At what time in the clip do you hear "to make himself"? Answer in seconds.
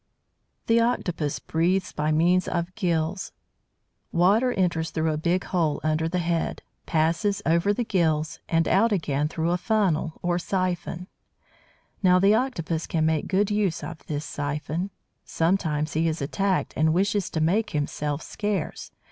17.29-18.23